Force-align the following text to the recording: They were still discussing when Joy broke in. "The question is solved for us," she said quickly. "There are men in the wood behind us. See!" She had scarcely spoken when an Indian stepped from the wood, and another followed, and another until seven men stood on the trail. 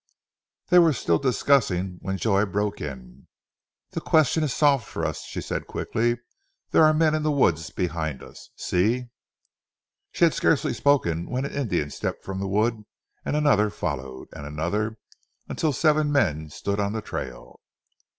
They 0.69 0.79
were 0.79 0.93
still 0.93 1.19
discussing 1.19 1.99
when 2.01 2.17
Joy 2.17 2.45
broke 2.47 2.81
in. 2.81 3.27
"The 3.91 4.01
question 4.01 4.43
is 4.43 4.51
solved 4.51 4.87
for 4.87 5.05
us," 5.05 5.21
she 5.21 5.41
said 5.41 5.67
quickly. 5.67 6.17
"There 6.71 6.83
are 6.83 6.91
men 6.91 7.13
in 7.13 7.21
the 7.21 7.31
wood 7.31 7.59
behind 7.75 8.23
us. 8.23 8.49
See!" 8.55 9.09
She 10.11 10.23
had 10.23 10.33
scarcely 10.33 10.73
spoken 10.73 11.29
when 11.29 11.45
an 11.45 11.51
Indian 11.53 11.91
stepped 11.91 12.23
from 12.23 12.39
the 12.39 12.47
wood, 12.47 12.83
and 13.23 13.35
another 13.35 13.69
followed, 13.69 14.29
and 14.33 14.43
another 14.47 14.97
until 15.47 15.71
seven 15.71 16.11
men 16.11 16.49
stood 16.49 16.79
on 16.79 16.93
the 16.93 17.03
trail. 17.03 17.59